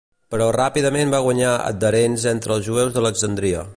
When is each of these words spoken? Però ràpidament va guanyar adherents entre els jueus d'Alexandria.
Però 0.35 0.45
ràpidament 0.55 1.11
va 1.15 1.19
guanyar 1.25 1.51
adherents 1.67 2.27
entre 2.33 2.57
els 2.57 2.67
jueus 2.71 2.97
d'Alexandria. 2.97 3.63